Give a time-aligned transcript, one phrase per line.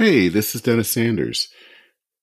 [0.00, 1.48] Hey, this is Dennis Sanders.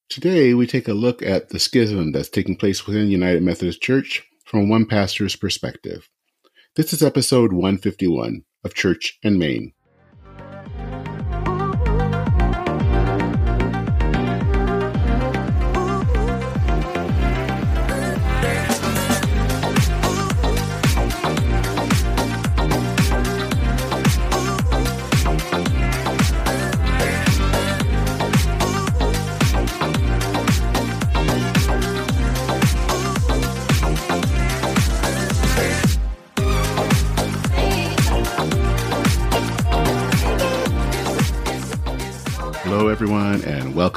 [0.09, 4.23] Today we take a look at the schism that's taking place within United Methodist Church
[4.45, 6.09] from one pastor's perspective.
[6.75, 9.73] This is episode 151 of Church and Main.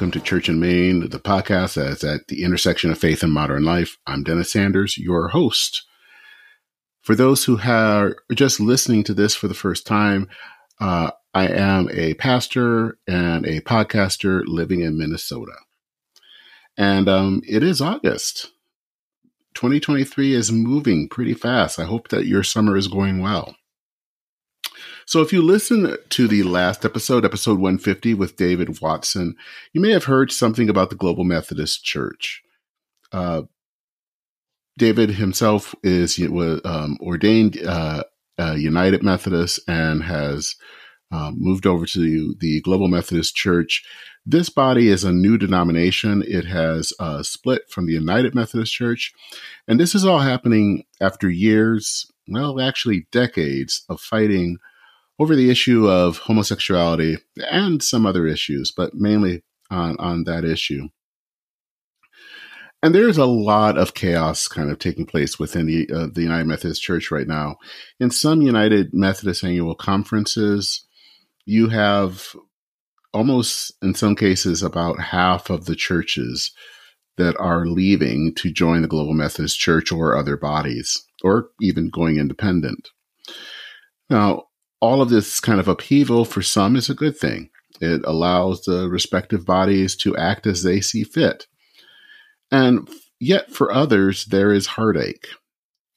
[0.00, 3.64] Welcome to Church and Main, the podcast that's at the intersection of faith and modern
[3.64, 3.98] life.
[4.06, 5.84] I'm Dennis Sanders, your host.
[7.02, 10.26] For those who are just listening to this for the first time,
[10.80, 15.52] uh, I am a pastor and a podcaster living in Minnesota.
[16.78, 18.52] And um, it is August.
[19.52, 21.78] 2023 is moving pretty fast.
[21.78, 23.54] I hope that your summer is going well.
[25.10, 29.34] So, if you listen to the last episode, episode 150 with David Watson,
[29.72, 32.44] you may have heard something about the Global Methodist Church.
[33.10, 33.42] Uh,
[34.78, 36.16] David himself is
[36.64, 38.04] um, ordained uh,
[38.38, 40.54] United Methodist and has
[41.10, 43.82] um, moved over to the Global Methodist Church.
[44.24, 46.22] This body is a new denomination.
[46.24, 49.12] It has uh, split from the United Methodist Church.
[49.66, 54.58] And this is all happening after years, well, actually decades of fighting
[55.20, 57.18] over the issue of homosexuality
[57.50, 60.88] and some other issues, but mainly on, on that issue.
[62.82, 66.46] And there's a lot of chaos kind of taking place within the, uh, the United
[66.46, 67.56] Methodist Church right now.
[68.00, 70.86] In some United Methodist annual conferences,
[71.44, 72.34] you have
[73.12, 76.52] almost, in some cases, about half of the churches
[77.18, 82.16] that are leaving to join the Global Methodist Church or other bodies, or even going
[82.16, 82.88] independent.
[84.08, 84.44] Now,
[84.80, 87.50] all of this kind of upheaval for some is a good thing.
[87.80, 91.46] It allows the respective bodies to act as they see fit.
[92.50, 95.28] And yet for others, there is heartache.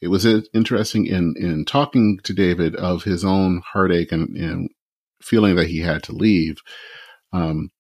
[0.02, 4.70] It was interesting in, in talking to David of his own heartache and, and
[5.22, 6.58] feeling that he had to leave.
[7.32, 7.72] Um,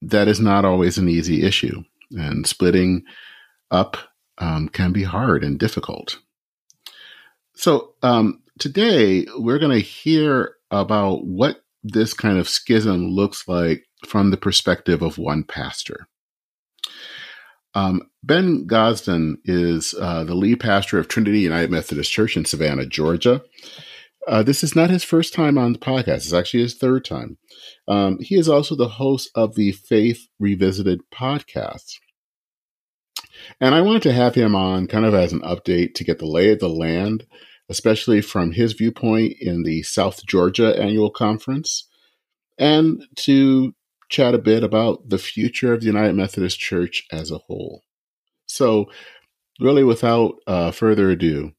[0.00, 1.82] that is not always an easy issue,
[2.12, 3.02] and splitting
[3.70, 3.96] up
[4.38, 6.18] um, can be hard and difficult.
[7.54, 13.84] So, um, today we're going to hear about what this kind of schism looks like
[14.06, 16.08] from the perspective of one pastor.
[17.74, 22.86] Um, ben Gosden is uh, the lead pastor of Trinity United Methodist Church in Savannah,
[22.86, 23.42] Georgia.
[24.26, 26.16] Uh, this is not his first time on the podcast.
[26.16, 27.38] It's actually his third time.
[27.86, 31.94] Um, he is also the host of the Faith Revisited podcast.
[33.60, 36.26] And I wanted to have him on kind of as an update to get the
[36.26, 37.24] lay of the land
[37.68, 41.88] especially from his viewpoint in the South Georgia annual conference,
[42.58, 43.74] and to
[44.08, 47.84] chat a bit about the future of the United Methodist Church as a whole.
[48.46, 48.90] So,
[49.60, 51.52] really, without uh, further ado,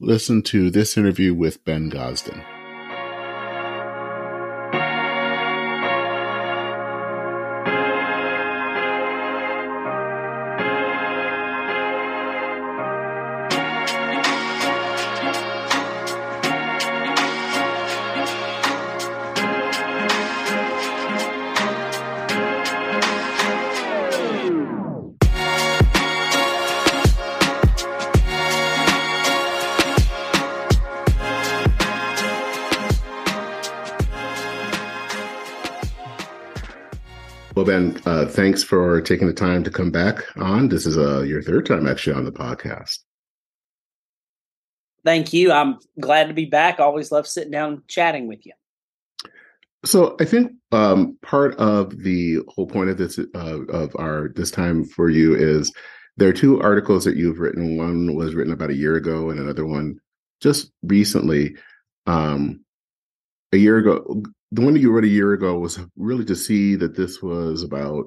[0.00, 2.44] listen to this interview with Ben Gosden.
[39.02, 40.68] Taking the time to come back on.
[40.68, 42.98] This is uh, your third time actually on the podcast.
[45.04, 45.50] Thank you.
[45.52, 46.78] I'm glad to be back.
[46.78, 48.52] Always love sitting down chatting with you.
[49.84, 54.50] So I think um, part of the whole point of this uh, of our this
[54.50, 55.72] time for you is
[56.16, 57.76] there are two articles that you've written.
[57.76, 59.98] One was written about a year ago, and another one
[60.40, 61.56] just recently.
[62.06, 62.64] Um,
[63.52, 64.22] a year ago,
[64.52, 67.62] the one that you wrote a year ago was really to see that this was
[67.62, 68.06] about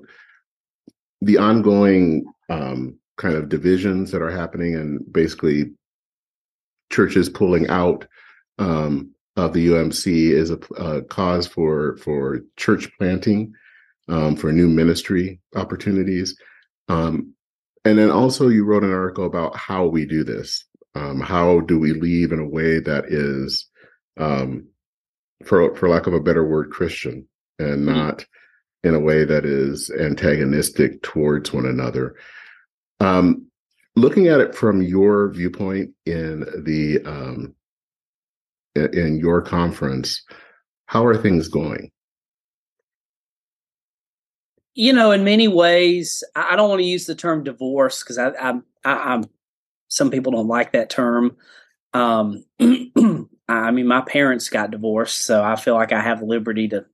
[1.21, 5.71] the ongoing um, kind of divisions that are happening and basically
[6.91, 8.07] churches pulling out
[8.59, 13.53] um, of the UMC is a, a, cause for for church planting,
[14.07, 16.37] um, for new ministry opportunities,
[16.87, 17.33] um,
[17.83, 20.65] and then also you wrote an article about how we do this.
[20.95, 23.67] Um, how do we leave in a way that is
[24.17, 24.67] um,
[25.43, 27.27] for for lack of a better word, Christian.
[27.59, 27.93] and mm-hmm.
[27.93, 28.25] not
[28.85, 32.15] in a way that is antagonistic towards one another.
[32.99, 33.47] Um,
[33.95, 37.55] looking at it from your viewpoint in the um,
[38.75, 40.23] in your conference,
[40.85, 41.91] how are things going?
[44.75, 48.29] You know, in many ways, I don't want to use the term divorce because I,
[48.31, 48.53] I,
[48.83, 49.23] I, am
[49.87, 51.37] some people don't like that term.
[51.93, 56.85] Um, I mean, my parents got divorced, so I feel like I have liberty to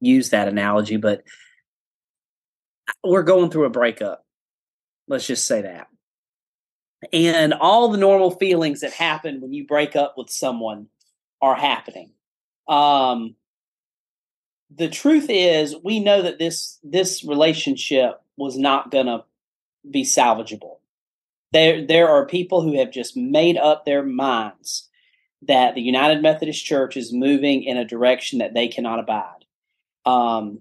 [0.00, 0.96] use that analogy.
[0.96, 1.22] But
[3.04, 4.24] we're going through a breakup.
[5.08, 5.88] Let's just say that
[7.12, 10.88] and all the normal feelings that happen when you break up with someone
[11.40, 12.10] are happening.
[12.66, 13.36] Um,
[14.74, 19.24] the truth is, we know that this this relationship was not going to
[19.88, 20.78] be salvageable.
[21.52, 24.88] There there are people who have just made up their minds
[25.42, 29.37] that the United Methodist Church is moving in a direction that they cannot abide.
[30.06, 30.60] Um,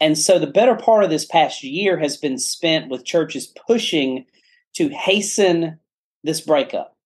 [0.00, 4.26] and so the better part of this past year has been spent with churches pushing
[4.74, 5.78] to hasten
[6.24, 6.96] this breakup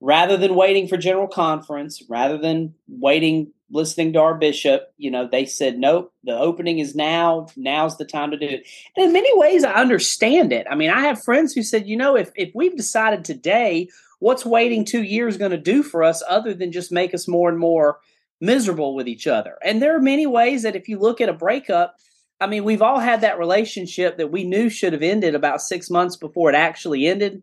[0.00, 5.28] rather than waiting for general conference, rather than waiting, listening to our bishop, you know,
[5.30, 7.46] they said, nope, the opening is now.
[7.56, 8.66] Now's the time to do it.
[8.96, 10.66] And in many ways, I understand it.
[10.70, 13.88] I mean, I have friends who said, you know, if, if we've decided today,
[14.20, 17.48] what's waiting two years going to do for us other than just make us more
[17.48, 17.98] and more
[18.40, 19.58] miserable with each other?
[19.64, 21.96] And there are many ways that if you look at a breakup,
[22.40, 25.90] I mean, we've all had that relationship that we knew should have ended about six
[25.90, 27.42] months before it actually ended.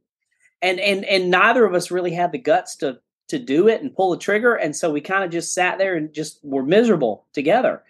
[0.61, 3.95] And and and neither of us really had the guts to to do it and
[3.95, 4.55] pull the trigger.
[4.55, 7.83] And so we kind of just sat there and just were miserable together.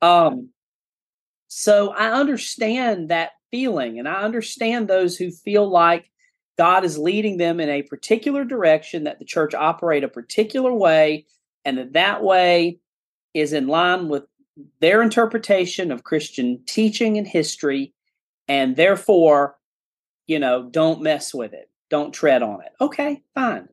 [0.00, 0.50] Um,
[1.48, 6.10] so I understand that feeling, and I understand those who feel like
[6.58, 11.26] God is leading them in a particular direction, that the church operate a particular way,
[11.64, 12.78] and that that way
[13.34, 14.24] is in line with
[14.80, 17.92] their interpretation of Christian teaching and history,
[18.48, 19.56] and therefore,
[20.26, 22.72] you know, don't mess with it, don't tread on it.
[22.80, 23.68] Okay, fine.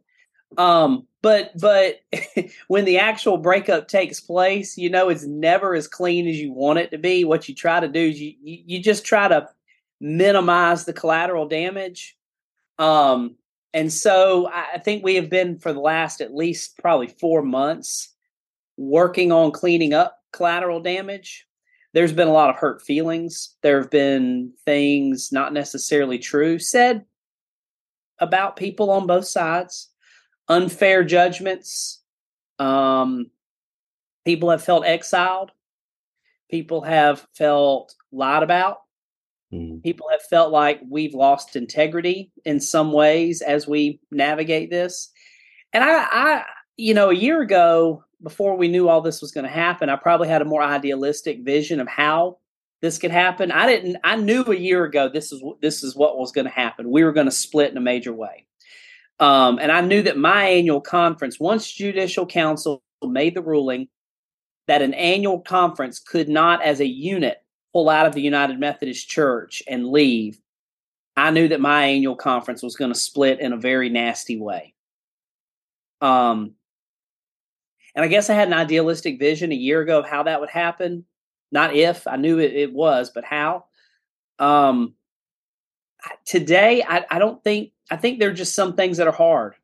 [0.57, 2.01] Um, but but
[2.67, 6.79] when the actual breakup takes place, you know, it's never as clean as you want
[6.79, 7.23] it to be.
[7.23, 9.49] What you try to do is you you, you just try to
[9.99, 12.17] minimize the collateral damage.
[12.77, 13.35] Um,
[13.73, 18.15] and so I think we have been for the last at least probably four months
[18.77, 21.45] working on cleaning up collateral damage.
[21.93, 23.55] There's been a lot of hurt feelings.
[23.61, 27.05] There have been things not necessarily true said
[28.19, 29.89] about people on both sides,
[30.47, 32.01] unfair judgments.
[32.57, 33.31] Um,
[34.25, 35.51] people have felt exiled.
[36.49, 38.79] People have felt lied about.
[39.53, 39.83] Mm.
[39.83, 45.11] People have felt like we've lost integrity in some ways as we navigate this.
[45.73, 46.43] And I, I
[46.77, 49.95] you know, a year ago, before we knew all this was going to happen, I
[49.95, 52.37] probably had a more idealistic vision of how
[52.81, 53.51] this could happen.
[53.51, 53.97] I didn't.
[54.03, 56.91] I knew a year ago this is this is what was going to happen.
[56.91, 58.45] We were going to split in a major way,
[59.19, 63.87] um, and I knew that my annual conference, once Judicial Council made the ruling
[64.67, 67.37] that an annual conference could not, as a unit,
[67.73, 70.39] pull out of the United Methodist Church and leave.
[71.15, 74.73] I knew that my annual conference was going to split in a very nasty way.
[76.01, 76.53] Um,
[77.95, 80.49] and I guess I had an idealistic vision a year ago of how that would
[80.49, 81.05] happen.
[81.51, 83.65] Not if I knew it, it was, but how.
[84.37, 84.93] Um,
[86.25, 89.55] today, I, I don't think, I think there are just some things that are hard.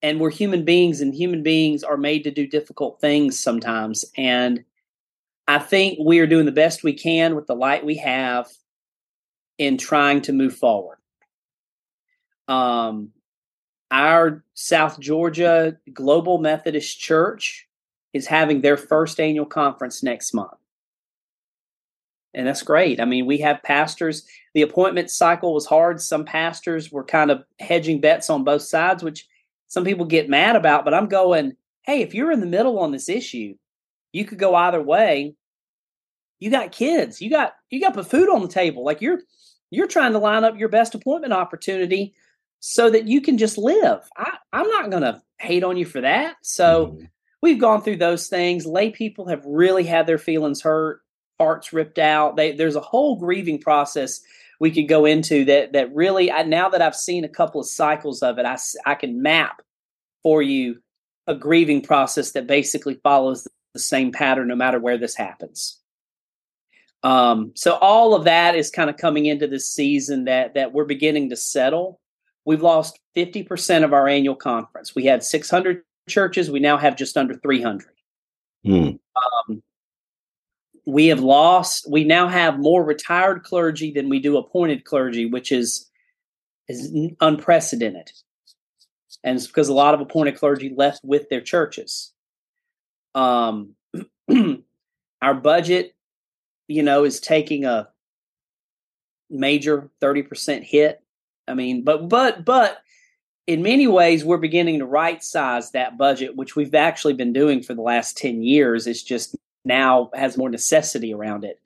[0.00, 4.04] And we're human beings, and human beings are made to do difficult things sometimes.
[4.16, 4.64] And
[5.48, 8.48] I think we are doing the best we can with the light we have
[9.58, 10.98] in trying to move forward.
[12.48, 13.10] Um,
[13.90, 17.68] our South Georgia Global Methodist Church
[18.12, 20.52] is having their first annual conference next month.
[22.34, 23.00] And that's great.
[23.00, 24.26] I mean, we have pastors.
[24.54, 26.00] The appointment cycle was hard.
[26.00, 29.26] Some pastors were kind of hedging bets on both sides, which
[29.68, 30.84] some people get mad about.
[30.84, 33.54] But I'm going, hey, if you're in the middle on this issue,
[34.12, 35.34] you could go either way.
[36.38, 37.20] You got kids.
[37.20, 38.84] You got you got put food on the table.
[38.84, 39.20] Like you're
[39.70, 42.14] you're trying to line up your best appointment opportunity
[42.60, 44.00] so that you can just live.
[44.16, 46.36] I, I'm not going to hate on you for that.
[46.42, 47.04] So mm-hmm.
[47.40, 48.66] we've gone through those things.
[48.66, 51.00] Lay people have really had their feelings hurt,
[51.40, 52.36] hearts ripped out.
[52.36, 54.20] They, there's a whole grieving process
[54.60, 56.30] we could go into that that really.
[56.30, 59.60] I, now that I've seen a couple of cycles of it, I I can map
[60.22, 60.80] for you
[61.26, 65.78] a grieving process that basically follows the same pattern no matter where this happens.
[67.02, 70.84] Um, so all of that is kind of coming into this season that that we're
[70.84, 72.00] beginning to settle
[72.44, 74.94] we've lost 50% of our annual conference.
[74.94, 76.50] We had 600 churches.
[76.50, 77.88] We now have just under 300.
[78.64, 78.90] Hmm.
[79.48, 79.62] Um,
[80.86, 81.86] we have lost.
[81.90, 85.88] We now have more retired clergy than we do appointed clergy, which is
[86.68, 88.10] is unprecedented,
[89.22, 92.11] and it's because a lot of appointed clergy left with their churches.
[93.14, 93.74] Um,
[95.22, 95.94] our budget,
[96.68, 97.88] you know, is taking a
[99.30, 101.02] major thirty percent hit.
[101.46, 102.82] I mean, but but but
[103.46, 107.62] in many ways, we're beginning to right size that budget, which we've actually been doing
[107.62, 108.86] for the last 10 years.
[108.86, 111.60] It's just now has more necessity around it.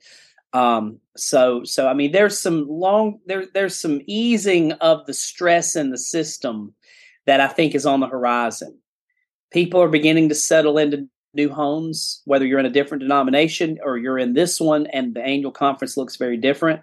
[0.53, 5.75] Um, so, so I mean, there's some long there, there's some easing of the stress
[5.75, 6.73] in the system
[7.25, 8.77] that I think is on the horizon.
[9.51, 13.97] People are beginning to settle into new homes, whether you're in a different denomination or
[13.97, 16.81] you're in this one, and the annual conference looks very different.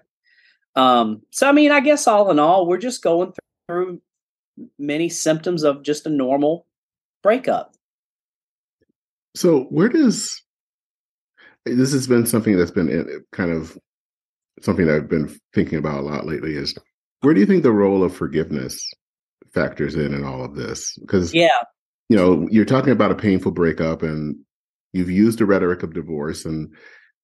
[0.77, 3.35] Um, so, I mean, I guess all in all, we're just going
[3.69, 4.01] through
[4.79, 6.67] many symptoms of just a normal
[7.23, 7.75] breakup.
[9.35, 10.41] So, where does
[11.67, 13.77] this has been something that's been eh, kind of
[14.63, 16.75] something that I've been thinking about a lot lately is
[17.21, 18.89] where do you think the role of forgiveness
[19.53, 20.97] factors in in all of this?
[21.01, 21.63] Because yeah,
[22.09, 24.37] you know, you're talking about a painful breakup and
[24.93, 26.73] you've used the rhetoric of divorce and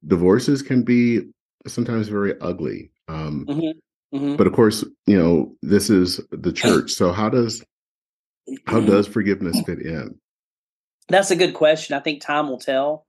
[0.06, 1.22] divorces can be
[1.66, 2.90] sometimes very ugly.
[3.08, 4.16] Um, mm-hmm.
[4.16, 4.36] Mm-hmm.
[4.36, 6.92] But of course, you know, this is the church.
[6.92, 7.62] So how does
[8.66, 8.90] how mm-hmm.
[8.90, 10.18] does forgiveness fit in?
[11.08, 11.96] That's a good question.
[11.96, 13.06] I think time will tell.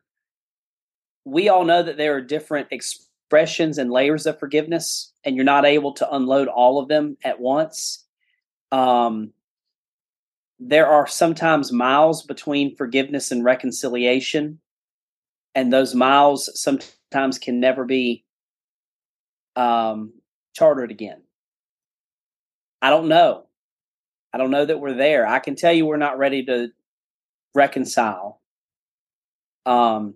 [1.24, 5.66] We all know that there are different expressions and layers of forgiveness, and you're not
[5.66, 8.04] able to unload all of them at once.
[8.72, 9.32] Um,
[10.64, 14.60] there are sometimes miles between forgiveness and reconciliation,
[15.56, 18.24] and those miles sometimes can never be
[19.56, 20.14] um,
[20.54, 21.24] chartered again?
[22.80, 23.48] I don't know.
[24.34, 25.28] I don't know that we're there.
[25.28, 26.70] I can tell you we're not ready to
[27.56, 28.40] reconcile.
[29.66, 30.14] Um,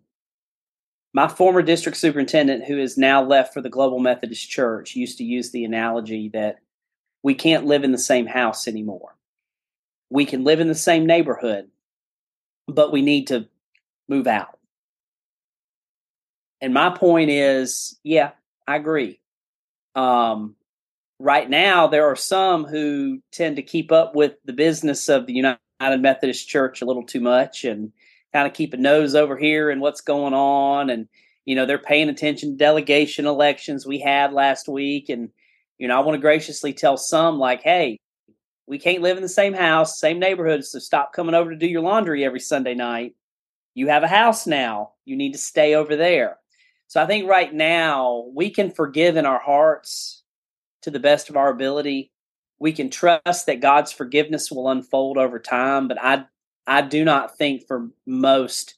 [1.12, 5.24] my former district superintendent, who is now left for the Global Methodist Church, used to
[5.24, 6.58] use the analogy that
[7.24, 9.16] we can't live in the same house anymore.
[10.10, 11.70] We can live in the same neighborhood,
[12.68, 13.48] but we need to
[14.08, 14.60] move out.
[16.62, 18.32] And my point is, yeah,
[18.68, 19.20] I agree.
[19.96, 20.56] Um,
[21.20, 25.34] right now, there are some who tend to keep up with the business of the
[25.34, 27.92] United Methodist Church a little too much and
[28.34, 30.90] kind of keep a nose over here and what's going on.
[30.90, 31.08] And,
[31.46, 35.10] you know, they're paying attention to delegation elections we had last week.
[35.10, 35.30] And,
[35.78, 38.00] you know, I want to graciously tell some, like, hey,
[38.68, 41.68] we can't live in the same house, same neighborhood, so stop coming over to do
[41.68, 43.16] your laundry every Sunday night.
[43.74, 44.94] You have a house now.
[45.06, 46.38] You need to stay over there.
[46.88, 50.24] So I think right now we can forgive in our hearts
[50.84, 52.12] to the best of our ability.
[52.60, 56.26] We can trust that God's forgiveness will unfold over time, but I
[56.68, 58.76] I do not think for most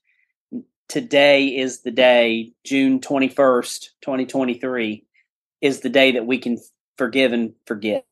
[0.87, 5.05] today is the day, June 21st, 2023
[5.61, 6.57] is the day that we can
[6.97, 8.05] forgive and forget.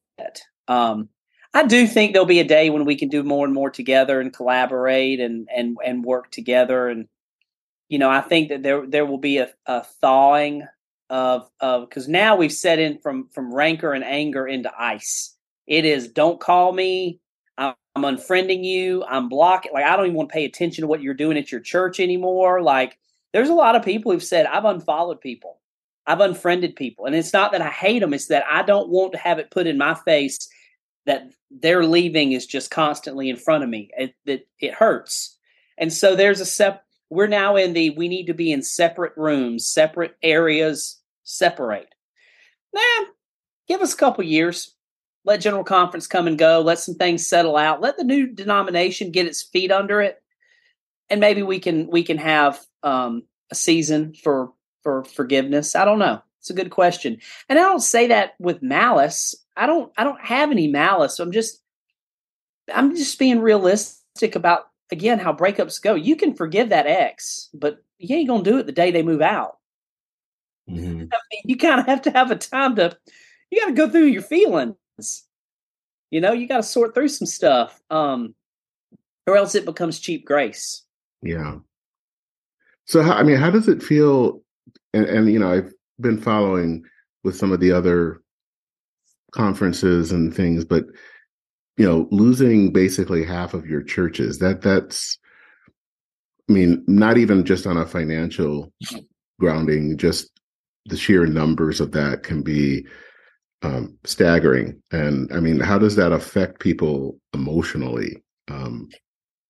[0.67, 1.09] Um,
[1.55, 4.19] I do think there'll be a day when we can do more and more together
[4.19, 7.07] and collaborate and and and work together and
[7.87, 10.67] you know, I think that there there will be a, a thawing
[11.09, 15.35] of of because now we've set in from from rancor and anger into ice.
[15.67, 17.19] It is don't call me.
[17.57, 19.03] I'm, I'm unfriending you.
[19.07, 19.71] I'm blocking.
[19.73, 21.99] Like I don't even want to pay attention to what you're doing at your church
[21.99, 22.61] anymore.
[22.61, 22.97] Like
[23.33, 25.61] there's a lot of people who've said I've unfollowed people.
[26.07, 28.13] I've unfriended people, and it's not that I hate them.
[28.13, 30.49] It's that I don't want to have it put in my face
[31.05, 33.89] that their leaving is just constantly in front of me.
[33.97, 35.37] It, it, it hurts.
[35.77, 39.13] And so there's a sep we're now in the we need to be in separate
[39.15, 41.93] rooms, separate areas, separate.
[42.73, 43.05] Nah,
[43.67, 44.73] give us a couple years.
[45.23, 46.61] Let General Conference come and go.
[46.61, 47.81] Let some things settle out.
[47.81, 50.21] Let the new denomination get its feet under it,
[51.09, 55.75] and maybe we can we can have um, a season for for forgiveness.
[55.75, 56.21] I don't know.
[56.45, 57.17] It's a good question,
[57.49, 59.33] and I don't say that with malice.
[59.57, 61.19] I don't I don't have any malice.
[61.19, 61.59] I'm just
[62.71, 65.95] I'm just being realistic about again how breakups go.
[65.95, 69.23] You can forgive that ex, but you ain't gonna do it the day they move
[69.23, 69.57] out.
[70.69, 71.05] Mm-hmm.
[71.11, 72.95] I mean, you kind of have to have a time to.
[73.49, 75.23] You got to go through your feelings.
[76.11, 78.35] You know, you got to sort through some stuff, um,
[79.25, 80.83] or else it becomes cheap grace.
[81.23, 81.55] Yeah.
[82.85, 84.43] So, how, I mean, how does it feel?
[84.93, 86.83] And, and you know, I've been following
[87.23, 88.21] with some of the other
[89.31, 90.85] conferences and things, but
[91.77, 95.17] you know losing basically half of your churches that that's
[96.49, 98.71] i mean not even just on a financial
[99.39, 100.31] grounding just
[100.85, 102.85] the sheer numbers of that can be
[103.63, 104.81] um, staggering.
[104.91, 108.23] And i mean how does that affect people emotionally?
[108.49, 108.89] Um,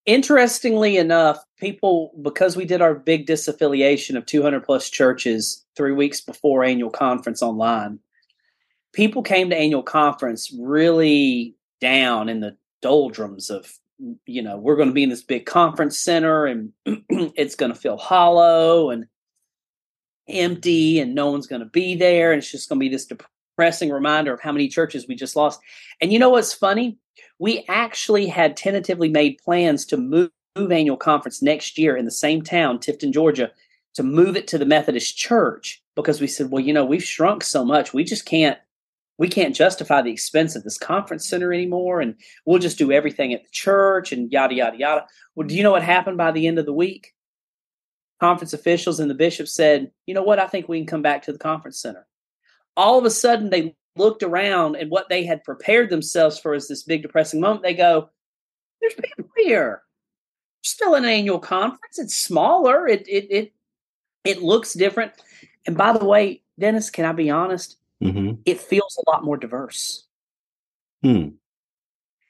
[0.06, 6.22] interestingly enough, people because we did our big disaffiliation of 200 plus churches three weeks
[6.22, 8.00] before annual conference online,
[8.94, 13.80] people came to annual conference really down in the doldrums of
[14.26, 16.72] you know we're going to be in this big conference center and
[17.10, 19.08] it's going to feel hollow and
[20.28, 23.06] empty and no one's going to be there and it's just going to be this
[23.56, 25.60] depressing reminder of how many churches we just lost.
[26.02, 26.98] And you know what's funny?
[27.40, 32.12] We actually had tentatively made plans to move, move annual conference next year in the
[32.12, 33.52] same town tifton georgia
[33.94, 37.44] to move it to the methodist church because we said well you know we've shrunk
[37.44, 38.58] so much we just can't
[39.18, 43.34] we can't justify the expense of this conference center anymore and we'll just do everything
[43.34, 45.06] at the church and yada yada yada.
[45.36, 47.14] Well do you know what happened by the end of the week?
[48.22, 50.40] Conference officials and the bishop said you know what?
[50.40, 52.08] I think we can come back to the conference center
[52.78, 56.68] all of a sudden they looked around and what they had prepared themselves for is
[56.68, 58.10] this big depressing moment they go
[58.82, 59.82] there's people here
[60.64, 63.54] still an annual conference it's smaller it it it,
[64.24, 65.14] it looks different
[65.66, 68.34] and by the way dennis can i be honest mm-hmm.
[68.46, 70.06] it feels a lot more diverse.
[71.04, 71.30] Hmm.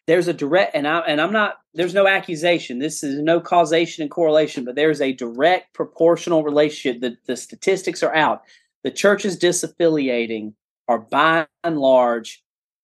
[0.07, 1.57] There's a direct, and I and I'm not.
[1.73, 2.77] There's no accusation.
[2.77, 7.01] This is no causation and correlation, but there's a direct proportional relationship.
[7.01, 8.43] The the statistics are out.
[8.85, 10.53] The churches disaffiliating
[10.87, 12.43] are by and large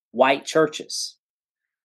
[0.10, 1.16] white churches.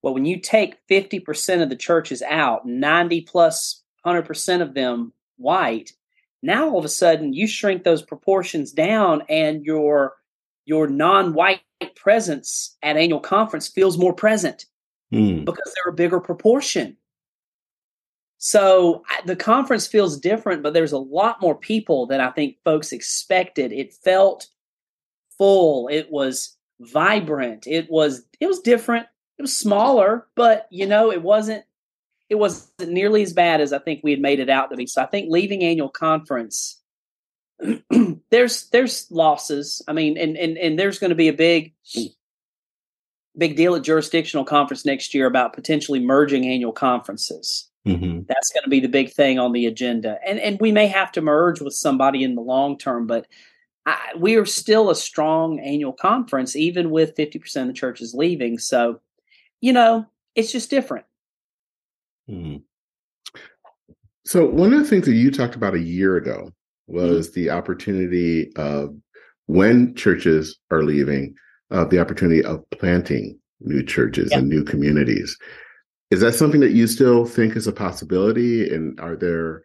[0.01, 5.93] Well, when you take 50% of the churches out, 90 plus 100% of them white,
[6.43, 10.15] now all of a sudden you shrink those proportions down and your
[10.65, 11.61] your non-white
[11.95, 14.65] presence at annual conference feels more present
[15.13, 15.45] mm.
[15.45, 16.97] because they're a bigger proportion.
[18.47, 22.93] So the conference feels different, but there's a lot more people than I think folks
[22.93, 23.73] expected.
[23.73, 24.47] It felt
[25.37, 25.89] full.
[25.89, 27.67] It was vibrant.
[27.67, 29.09] It was it was different.
[29.37, 31.65] It was smaller, but you know, it wasn't
[32.31, 34.87] it wasn't nearly as bad as I think we had made it out to be.
[34.87, 36.81] So I think leaving annual conference
[38.31, 39.83] there's there's losses.
[39.89, 41.75] I mean, and and and there's going to be a big
[43.37, 47.69] big deal at jurisdictional conference next year about potentially merging annual conferences.
[47.87, 48.21] Mm-hmm.
[48.29, 51.13] That's going to be the big thing on the agenda, and and we may have
[51.13, 53.27] to merge with somebody in the long term, but.
[53.89, 58.59] I, we are still a strong annual conference, even with 50% of the churches leaving.
[58.59, 58.99] So,
[59.61, 61.07] you know, it's just different.
[62.29, 62.57] Mm-hmm.
[64.25, 66.51] So, one of the things that you talked about a year ago
[66.89, 67.05] Mm-hmm.
[67.05, 67.41] was mm-hmm.
[67.41, 68.95] the opportunity of
[69.47, 71.35] when churches are leaving,
[71.71, 75.37] uh, the opportunity of planting new churches and new communities.
[76.11, 78.73] Is that something that you still think is a possibility?
[78.73, 79.63] And are there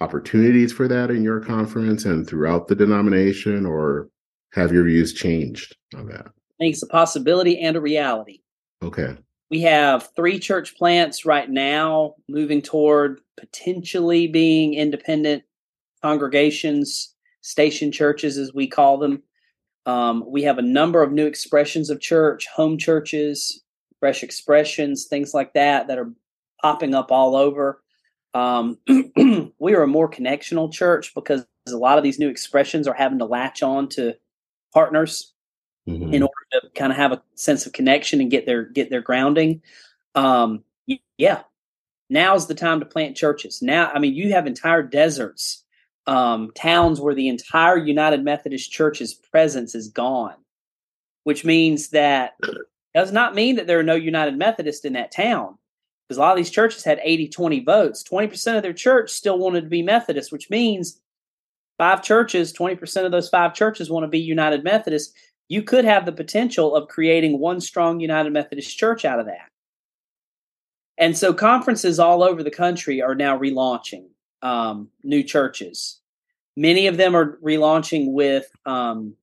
[0.00, 4.08] opportunities for that in your conference and throughout the denomination, or
[4.52, 6.26] have your views changed on that?
[6.26, 8.40] I think it's a possibility and a reality.
[8.82, 9.16] Okay.
[9.50, 15.44] We have three church plants right now moving toward potentially being independent
[16.02, 19.22] congregations, station churches, as we call them.
[19.84, 23.62] Um, we have a number of new expressions of church, home churches,
[24.00, 26.12] fresh expressions, things like that, that are
[26.60, 27.82] popping up all over.
[28.34, 28.78] Um,
[29.58, 33.18] we are a more connectional church because a lot of these new expressions are having
[33.18, 34.14] to latch on to
[34.72, 35.32] partners
[35.88, 36.12] mm-hmm.
[36.12, 39.00] in order to kind of have a sense of connection and get their get their
[39.00, 39.62] grounding.
[40.14, 40.64] Um,
[41.18, 41.42] yeah,
[42.10, 43.62] now's the time to plant churches.
[43.62, 45.64] Now, I mean, you have entire deserts
[46.06, 50.36] um, towns where the entire United Methodist Church's presence is gone,
[51.24, 52.34] which means that
[52.96, 55.58] does not mean that there are no United Methodists in that town.
[56.08, 58.02] Because a lot of these churches had 80 20 votes.
[58.02, 61.00] 20% of their church still wanted to be Methodist, which means
[61.76, 65.12] five churches, 20% of those five churches want to be United Methodist.
[65.48, 69.50] You could have the potential of creating one strong United Methodist church out of that.
[70.96, 74.06] And so conferences all over the country are now relaunching
[74.40, 76.00] um, new churches.
[76.56, 79.14] Many of them are relaunching with um,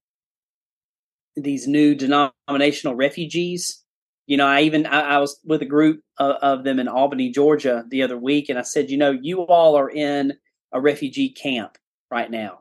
[1.35, 3.83] these new denominational refugees.
[4.27, 7.29] You know, I even I, I was with a group of, of, them in Albany,
[7.29, 10.33] Georgia, the other week, and I said, you know, you all are in
[10.71, 11.77] a refugee camp
[12.09, 12.59] right now.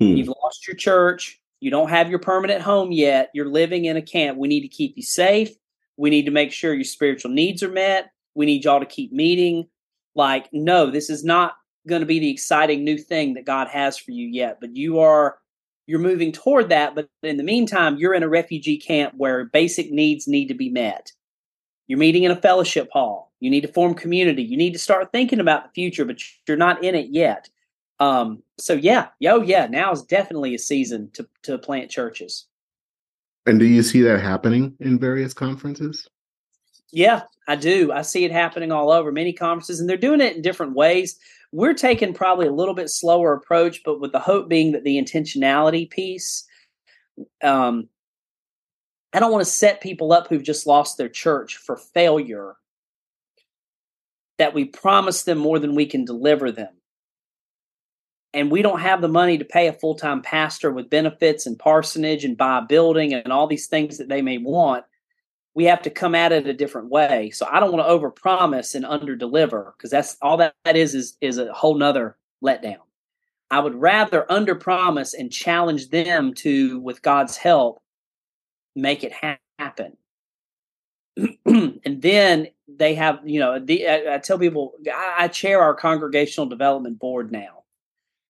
[0.00, 0.16] Hmm.
[0.16, 1.40] You've lost your church.
[1.60, 3.30] You don't have your permanent home yet.
[3.34, 4.38] You're living in a camp.
[4.38, 5.50] We need to keep you safe.
[5.96, 8.10] We need to make sure your spiritual needs are met.
[8.34, 9.66] We need y'all to keep meeting.
[10.14, 11.56] Like, no, this is not
[11.88, 14.98] going to be the exciting new thing that God has for you yet, but you
[14.98, 15.38] are
[15.86, 19.90] you're moving toward that, but in the meantime, you're in a refugee camp where basic
[19.90, 21.12] needs need to be met.
[21.86, 23.32] You're meeting in a fellowship hall.
[23.38, 24.42] You need to form community.
[24.42, 26.18] You need to start thinking about the future, but
[26.48, 27.48] you're not in it yet.
[28.00, 32.46] Um, so yeah, yo, yeah, now is definitely a season to to plant churches.
[33.46, 36.08] And do you see that happening in various conferences?
[36.90, 37.92] Yeah, I do.
[37.92, 41.18] I see it happening all over many conferences, and they're doing it in different ways.
[41.56, 44.98] We're taking probably a little bit slower approach, but with the hope being that the
[44.98, 46.46] intentionality piece,
[47.42, 47.88] um,
[49.14, 52.56] I don't want to set people up who've just lost their church for failure.
[54.36, 56.74] That we promise them more than we can deliver them.
[58.34, 61.58] And we don't have the money to pay a full time pastor with benefits and
[61.58, 64.84] parsonage and buy a building and all these things that they may want
[65.56, 67.30] we have to come at it a different way.
[67.30, 71.16] So I don't want to overpromise and underdeliver because that's all that, that is is
[71.22, 72.76] is a whole nother letdown.
[73.50, 77.80] I would rather underpromise and challenge them to, with God's help,
[78.74, 79.96] make it ha- happen.
[81.46, 85.74] and then they have, you know, the, I, I tell people I, I chair our
[85.74, 87.62] congregational development board now.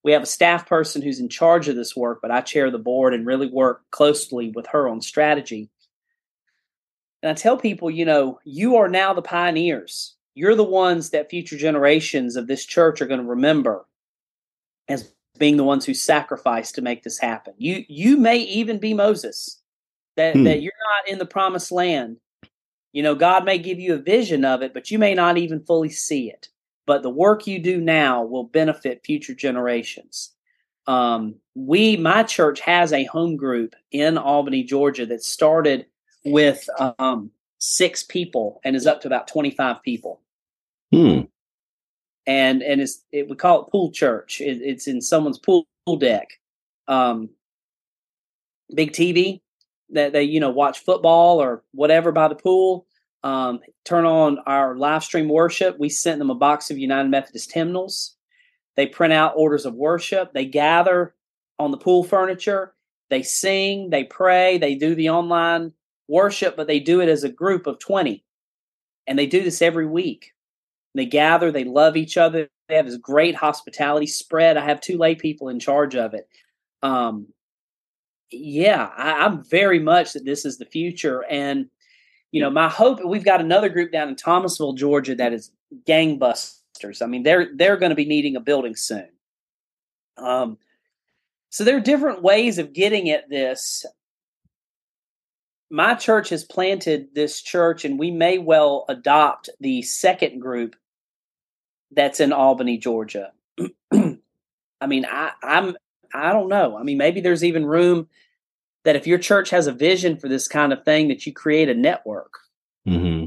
[0.05, 2.79] We have a staff person who's in charge of this work, but I chair the
[2.79, 5.71] board and really work closely with her on strategy
[7.23, 10.15] and I tell people, you know, you are now the pioneers.
[10.35, 13.87] You're the ones that future generations of this church are going to remember
[14.89, 17.55] as being the ones who sacrificed to make this happen.
[17.59, 19.61] You you may even be Moses.
[20.17, 20.45] That hmm.
[20.45, 22.19] that you're not in the promised land.
[22.93, 25.65] You know, God may give you a vision of it, but you may not even
[25.65, 26.49] fully see it.
[26.87, 30.33] But the work you do now will benefit future generations.
[30.87, 35.87] Um, we, my church has a home group in Albany, Georgia that started
[36.27, 40.21] with um, six people and is up to about 25 people.
[40.93, 41.23] Hmm.
[42.27, 44.41] And and it's it, we call it pool church.
[44.41, 46.29] It, it's in someone's pool, pool deck.
[46.89, 47.31] Um,
[48.75, 49.41] big TV
[49.91, 52.87] that they you know watch football or whatever by the pool.
[53.23, 55.79] Um, turn on our live stream worship.
[55.79, 58.17] We sent them a box of United Methodist hymnals.
[58.75, 60.33] They print out orders of worship.
[60.33, 61.15] They gather
[61.59, 62.75] on the pool furniture.
[63.09, 63.91] They sing.
[63.91, 64.59] They pray.
[64.59, 65.73] They do the online
[66.09, 68.25] worship, but they do it as a group of 20.
[69.07, 70.33] And they do this every week.
[70.95, 72.49] They gather, they love each other.
[72.69, 74.57] They have this great hospitality spread.
[74.57, 76.29] I have two lay people in charge of it.
[76.83, 77.29] Um,
[78.31, 81.25] yeah, I, I'm very much that this is the future.
[81.31, 81.67] And,
[82.33, 85.53] you know, my hope, we've got another group down in Thomasville, Georgia that is
[85.87, 87.03] gangbusters.
[87.03, 89.09] I mean, they're they're going to be needing a building soon.
[90.19, 90.59] Um,
[91.51, 93.85] so there are different ways of getting at this
[95.71, 100.77] my church has planted this church, and we may well adopt the second group
[101.91, 103.33] that's in Albany, Georgia.
[103.93, 105.77] I mean, I, I'm
[106.15, 106.77] I don't know.
[106.77, 108.09] I mean, maybe there's even room
[108.85, 111.69] that if your church has a vision for this kind of thing, that you create
[111.69, 112.33] a network.
[112.87, 113.27] Mm-hmm.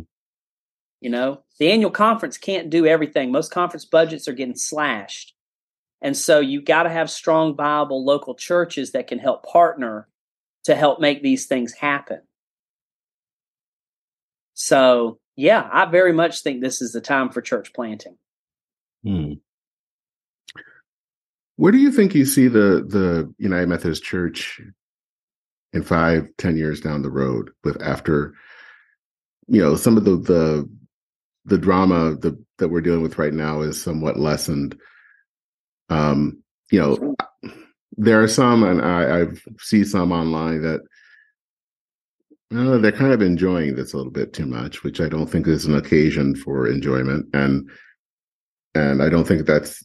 [1.01, 3.31] You know, the annual conference can't do everything.
[3.31, 5.33] Most conference budgets are getting slashed.
[6.01, 10.07] And so you got to have strong, viable local churches that can help partner
[10.63, 12.21] to help make these things happen.
[14.69, 18.17] So, yeah, I very much think this is the time for church planting.
[19.03, 19.33] Hmm.
[21.55, 24.61] Where do you think you see the the United Methodist Church
[25.73, 28.35] in five, ten years down the road with after
[29.47, 30.69] you know some of the the
[31.45, 34.77] the drama the, that we're dealing with right now is somewhat lessened.
[35.89, 37.15] Um, you know,
[37.97, 40.81] there are some, and I, I've see some online that
[42.55, 45.47] uh, they're kind of enjoying this a little bit too much, which I don't think
[45.47, 47.69] is an occasion for enjoyment, and
[48.75, 49.83] and I don't think that's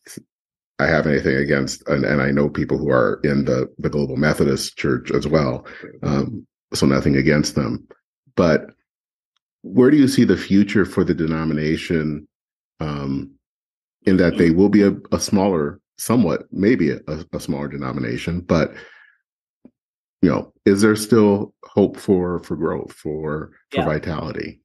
[0.78, 4.16] I have anything against, and, and I know people who are in the the Global
[4.16, 5.66] Methodist Church as well,
[6.02, 7.86] um, so nothing against them.
[8.36, 8.70] But
[9.62, 12.26] where do you see the future for the denomination?
[12.80, 13.34] Um,
[14.06, 17.00] in that they will be a, a smaller, somewhat maybe a,
[17.32, 18.74] a smaller denomination, but
[20.24, 23.84] you know, is there still hope for for growth for for yeah.
[23.84, 24.58] vitality?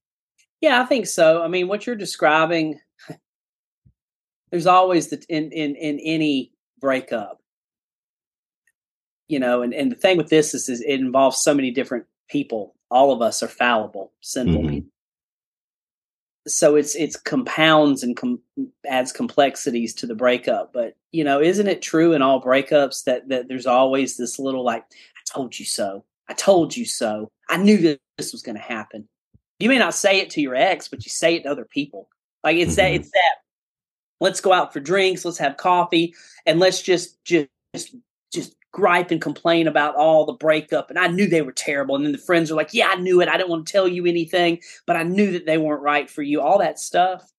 [0.62, 1.44] Yeah, I think so.
[1.44, 2.80] I mean, what you're describing,
[4.52, 7.42] there's always the in in in any breakup,
[9.28, 12.06] you know, and and the thing with this is, is it involves so many different
[12.30, 12.74] people.
[12.90, 14.70] All of us are fallible, sinful mm-hmm.
[14.70, 14.92] people.
[16.48, 18.40] So it's it's compounds and com-
[18.90, 20.72] adds complexities to the breakup.
[20.72, 24.64] But you know, isn't it true in all breakups that that there's always this little
[24.64, 24.86] like
[25.34, 26.06] told you so.
[26.28, 27.32] I told you so.
[27.50, 29.08] I knew that this was going to happen.
[29.60, 32.08] You may not say it to your ex, but you say it to other people.
[32.44, 32.76] Like it's mm-hmm.
[32.78, 33.36] that it's that
[34.20, 36.14] let's go out for drinks, let's have coffee,
[36.46, 37.50] and let's just just
[38.32, 40.90] just gripe and complain about all the breakup.
[40.90, 41.96] And I knew they were terrible.
[41.96, 43.30] And then the friends are like, Yeah, I knew it.
[43.30, 46.22] I didn't want to tell you anything, but I knew that they weren't right for
[46.22, 46.42] you.
[46.42, 47.30] All that stuff.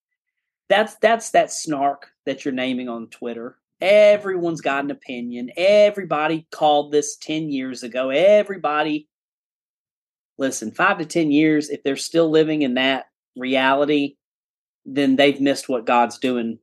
[0.68, 3.56] That's that's that snark that you're naming on Twitter.
[3.80, 5.50] Everyone's got an opinion.
[5.56, 8.10] Everybody called this 10 years ago.
[8.10, 9.08] Everybody,
[10.38, 14.16] listen, five to 10 years, if they're still living in that reality,
[14.84, 16.58] then they've missed what God's doing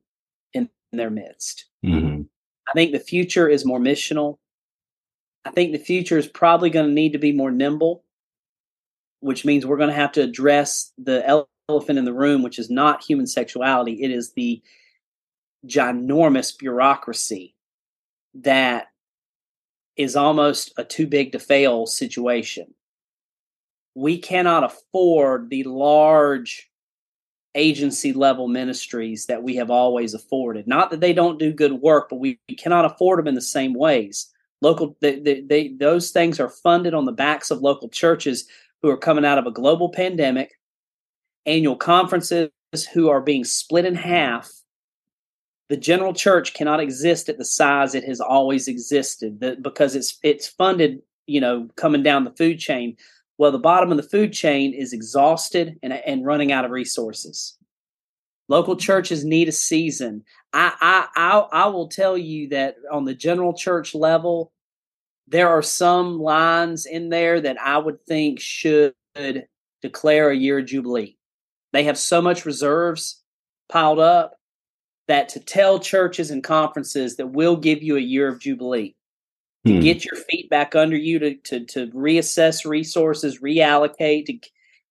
[0.52, 1.66] in, in their midst.
[1.84, 2.22] Mm-hmm.
[2.68, 4.38] I think the future is more missional.
[5.44, 8.04] I think the future is probably going to need to be more nimble,
[9.20, 12.70] which means we're going to have to address the elephant in the room, which is
[12.70, 14.02] not human sexuality.
[14.02, 14.62] It is the
[15.66, 17.54] ginormous bureaucracy
[18.34, 18.88] that
[19.96, 22.72] is almost a too big to fail situation.
[23.94, 26.70] We cannot afford the large
[27.54, 30.68] agency level ministries that we have always afforded.
[30.68, 33.74] Not that they don't do good work, but we, cannot afford them in the same
[33.74, 34.32] ways.
[34.60, 38.46] Local, they, they, they, those things are funded on the backs of local churches
[38.82, 40.52] who are coming out of a global pandemic,
[41.46, 42.50] annual conferences
[42.92, 44.50] who are being split in half
[45.68, 50.18] the general church cannot exist at the size it has always existed the, because it's
[50.22, 52.96] it's funded you know coming down the food chain.
[53.36, 57.56] Well the bottom of the food chain is exhausted and, and running out of resources.
[58.48, 60.24] Local churches need a season.
[60.52, 64.52] I, I i i will tell you that on the general church level
[65.30, 68.94] there are some lines in there that i would think should
[69.82, 71.18] declare a year of jubilee.
[71.72, 73.22] They have so much reserves
[73.68, 74.37] piled up
[75.08, 78.94] that to tell churches and conferences that we'll give you a year of jubilee
[79.66, 79.80] to hmm.
[79.80, 84.38] get your feet back under you to, to to reassess resources reallocate to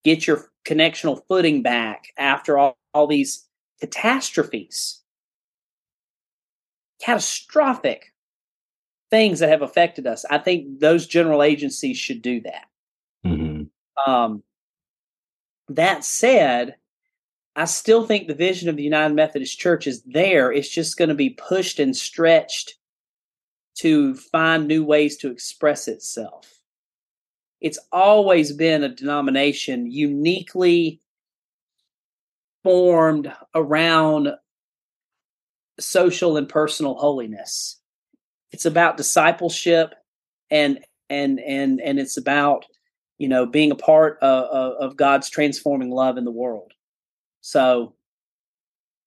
[0.04, 3.48] get your connectional footing back after all, all these
[3.80, 5.02] catastrophes
[7.02, 8.12] catastrophic
[9.10, 12.66] things that have affected us i think those general agencies should do that
[13.26, 14.12] mm-hmm.
[14.12, 14.44] um,
[15.70, 16.76] that said
[17.58, 20.52] I still think the vision of the United Methodist Church is there.
[20.52, 22.76] It's just going to be pushed and stretched
[23.80, 26.60] to find new ways to express itself.
[27.60, 31.02] It's always been a denomination uniquely
[32.63, 34.30] formed around
[35.80, 37.80] social and personal holiness.
[38.52, 39.96] It's about discipleship
[40.52, 42.65] and and and and it's about
[43.17, 46.74] you know being a part of, of God's transforming love in the world.
[47.48, 47.94] So,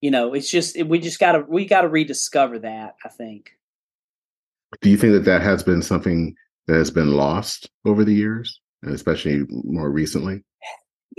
[0.00, 2.94] you know, it's just we just got to we got to rediscover that.
[3.04, 3.50] I think.
[4.80, 6.34] Do you think that that has been something
[6.66, 10.42] that has been lost over the years, and especially more recently?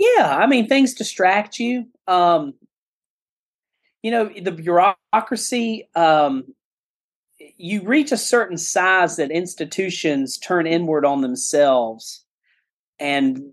[0.00, 1.86] Yeah, I mean, things distract you.
[2.08, 2.54] Um,
[4.02, 5.88] you know, the bureaucracy.
[5.94, 6.52] Um,
[7.56, 12.24] you reach a certain size that institutions turn inward on themselves,
[12.98, 13.52] and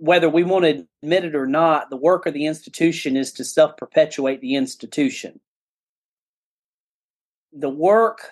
[0.00, 3.44] whether we want to admit it or not, the work of the institution is to
[3.44, 5.38] self perpetuate the institution.
[7.52, 8.30] The work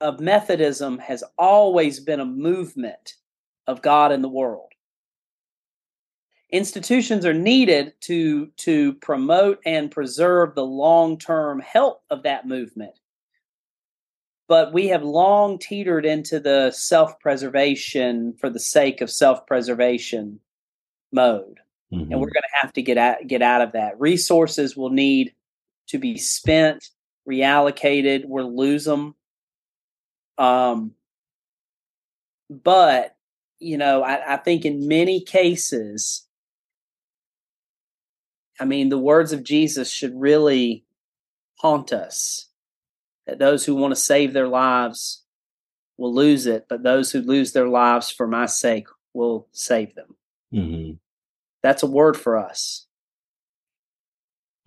[0.00, 3.14] of Methodism has always been a movement
[3.68, 4.72] of God in the world.
[6.50, 12.98] Institutions are needed to, to promote and preserve the long term health of that movement.
[14.50, 20.40] But we have long teetered into the self preservation for the sake of self preservation
[21.12, 21.60] mode.
[21.92, 22.10] Mm-hmm.
[22.10, 24.00] And we're going to have to get out, get out of that.
[24.00, 25.34] Resources will need
[25.90, 26.90] to be spent,
[27.28, 28.24] reallocated.
[28.24, 29.14] We'll lose them.
[30.36, 30.94] Um,
[32.50, 33.14] but
[33.60, 36.26] you know, I, I think in many cases,
[38.58, 40.84] I mean, the words of Jesus should really
[41.60, 42.49] haunt us
[43.26, 45.22] that those who want to save their lives
[45.96, 50.16] will lose it, but those who lose their lives for my sake will save them.
[50.52, 50.92] Mm-hmm.
[51.62, 52.86] That's a word for us.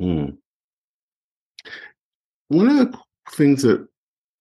[0.02, 0.38] Mm.
[2.50, 2.98] One of the
[3.32, 3.88] things that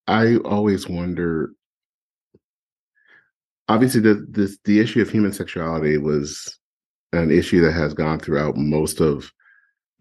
[0.06, 1.52] I always wonder
[3.68, 6.58] obviously the, the the issue of human sexuality was
[7.12, 9.30] an issue that has gone throughout most of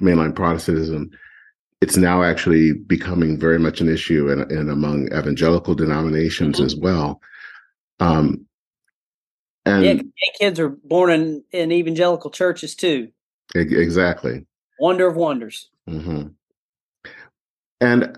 [0.01, 1.09] mainline Protestantism
[1.81, 6.65] it's now actually becoming very much an issue in, in among evangelical denominations mm-hmm.
[6.65, 7.19] as well.
[7.99, 8.45] Um,
[9.65, 10.01] and yeah,
[10.39, 13.09] kids are born in, in evangelical churches too.
[13.55, 14.45] Exactly.
[14.79, 15.69] Wonder of wonders.
[15.89, 16.27] Mm-hmm.
[17.81, 18.17] And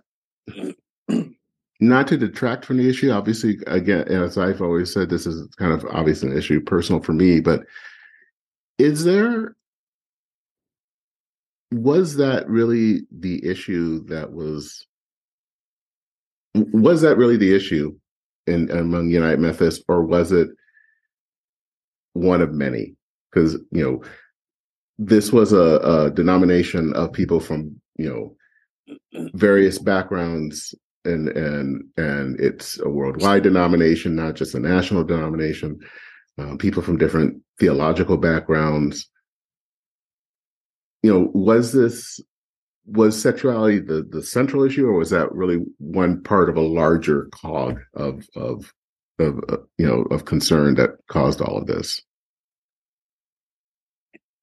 [1.80, 5.74] not to detract from the issue, obviously, again, as I've always said, this is kind
[5.74, 7.64] of obviously an issue personal for me, but
[8.78, 9.56] is there
[11.74, 14.86] was that really the issue that was
[16.54, 17.98] was that really the issue
[18.46, 20.50] in among United Methodists, or was it
[22.14, 22.96] one of many?
[23.32, 24.04] Because you know,
[24.98, 28.36] this was a, a denomination of people from you know
[29.34, 35.80] various backgrounds and and and it's a worldwide denomination, not just a national denomination.
[36.38, 39.08] Uh, people from different theological backgrounds,
[41.04, 42.20] you know, was this
[42.86, 47.30] was sexuality the the central issue, or was that really one part of a larger
[47.32, 48.74] cog of of
[49.20, 52.02] of uh, you know of concern that caused all of this?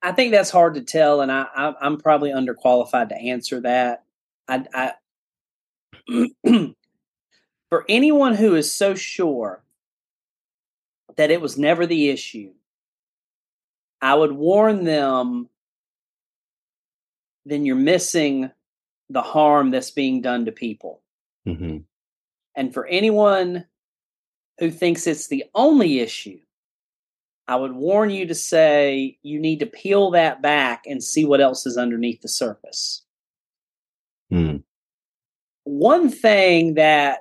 [0.03, 4.05] I think that's hard to tell, and I, I am probably underqualified to answer that.
[4.49, 4.95] I,
[6.09, 6.35] I
[7.69, 9.63] for anyone who is so sure
[11.17, 12.53] that it was never the issue,
[14.01, 15.49] I would warn them.
[17.45, 18.51] Then you're missing
[19.09, 21.03] the harm that's being done to people.
[21.47, 21.79] Mm-hmm.
[22.57, 23.67] And for anyone
[24.59, 26.39] who thinks it's the only issue,
[27.49, 31.41] I would warn you to say you need to peel that back and see what
[31.41, 33.03] else is underneath the surface.
[34.33, 34.63] Mm.
[35.65, 37.21] One thing that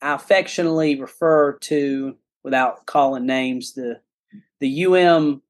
[0.00, 4.00] I affectionately refer to, without calling names, the
[4.60, 5.42] the UM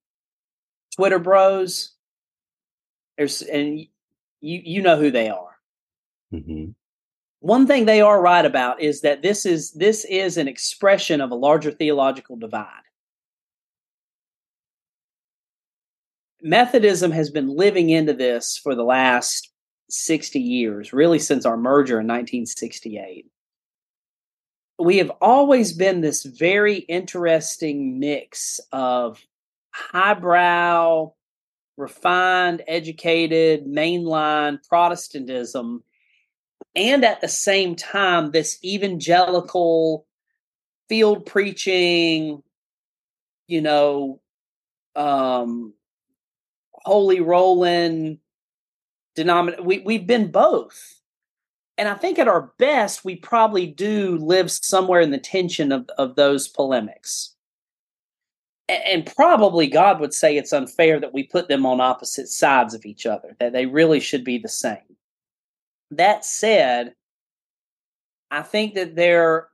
[0.97, 1.93] Twitter bros.
[3.17, 3.79] There's and
[4.41, 5.57] you you know who they are.
[6.33, 6.71] Mm-hmm.
[7.41, 11.31] One thing they are right about is that this is this is an expression of
[11.31, 12.83] a larger theological divide.
[16.43, 19.51] Methodism has been living into this for the last
[19.91, 23.27] 60 years, really since our merger in 1968.
[24.79, 29.25] We have always been this very interesting mix of
[29.71, 31.13] highbrow,
[31.77, 35.83] refined, educated, mainline Protestantism,
[36.75, 40.07] and at the same time, this evangelical
[40.89, 42.43] field preaching,
[43.47, 44.21] you know,
[44.95, 45.73] um,
[46.75, 48.19] holy rolling
[49.15, 49.63] denominator.
[49.63, 51.01] We we've been both.
[51.79, 55.89] And I think at our best, we probably do live somewhere in the tension of,
[55.99, 57.36] of those polemics.
[58.69, 62.85] And, probably God would say it's unfair that we put them on opposite sides of
[62.85, 64.97] each other, that they really should be the same.
[65.93, 66.95] That said,
[68.31, 69.49] I think that there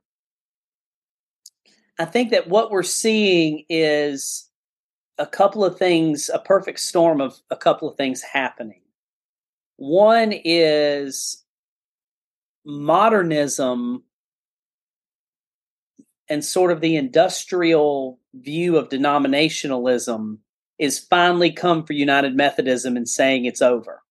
[1.99, 4.49] I think that what we're seeing is
[5.19, 8.81] a couple of things, a perfect storm of a couple of things happening.
[9.77, 11.43] One is
[12.65, 14.03] modernism
[16.29, 20.37] and sort of the industrial view of denominationalism
[20.79, 24.01] is finally come for United Methodism and saying it's over.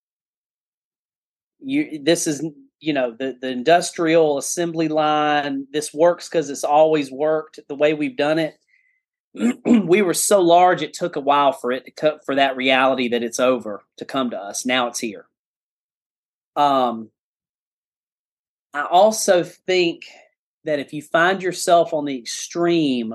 [1.61, 2.45] You this is
[2.81, 7.95] you know the the industrial assembly line this works because it's always worked the way
[7.95, 8.59] we've done it.
[9.65, 13.09] We were so large it took a while for it to cut for that reality
[13.09, 14.67] that it's over to come to us.
[14.67, 15.27] Now it's here.
[16.57, 17.11] Um
[18.75, 20.07] i also think
[20.65, 23.15] that if you find yourself on the extreme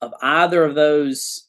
[0.00, 1.48] of either of those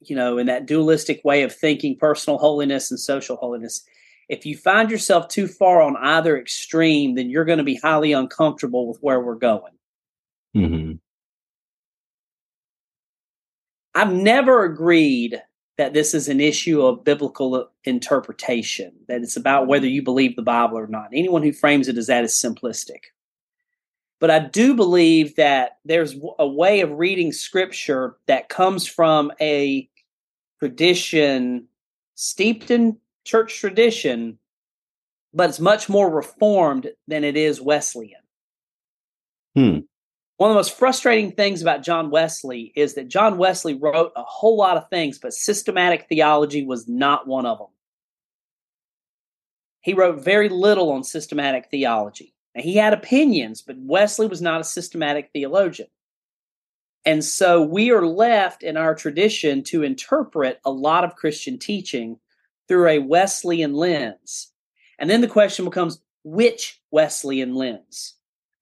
[0.00, 3.82] you know in that dualistic way of thinking personal holiness and social holiness
[4.28, 8.12] if you find yourself too far on either extreme then you're going to be highly
[8.12, 9.72] uncomfortable with where we're going
[10.56, 10.92] mm-hmm.
[13.96, 15.42] I've never agreed
[15.78, 20.42] that this is an issue of biblical interpretation, that it's about whether you believe the
[20.42, 21.08] Bible or not.
[21.12, 23.04] Anyone who frames it as that is simplistic.
[24.18, 29.88] But I do believe that there's a way of reading scripture that comes from a
[30.58, 31.66] tradition
[32.14, 34.38] steeped in church tradition,
[35.34, 38.22] but it's much more reformed than it is Wesleyan.
[39.54, 39.78] Hmm.
[40.36, 44.22] One of the most frustrating things about John Wesley is that John Wesley wrote a
[44.22, 47.68] whole lot of things, but systematic theology was not one of them.
[49.80, 52.34] He wrote very little on systematic theology.
[52.54, 55.88] Now, he had opinions, but Wesley was not a systematic theologian.
[57.06, 62.18] And so we are left in our tradition to interpret a lot of Christian teaching
[62.66, 64.52] through a Wesleyan lens.
[64.98, 68.15] And then the question becomes which Wesleyan lens?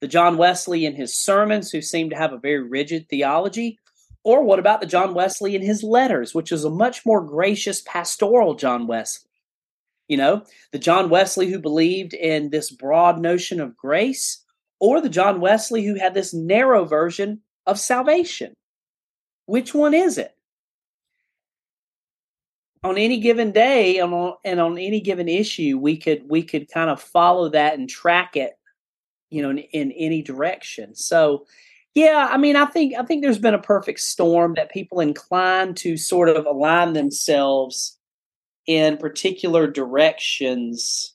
[0.05, 3.79] The John Wesley in his sermons, who seemed to have a very rigid theology?
[4.23, 7.81] Or what about the John Wesley in his letters, which is a much more gracious
[7.81, 9.31] pastoral John Wesley?
[10.09, 14.45] You know, the John Wesley who believed in this broad notion of grace,
[14.79, 18.53] or the John Wesley who had this narrow version of salvation?
[19.47, 20.37] Which one is it?
[22.83, 26.71] on any given day and on, and on any given issue we could we could
[26.71, 28.59] kind of follow that and track it
[29.31, 31.47] you know in, in any direction so
[31.95, 35.77] yeah i mean i think i think there's been a perfect storm that people inclined
[35.77, 37.99] to sort of align themselves
[38.67, 41.15] in particular directions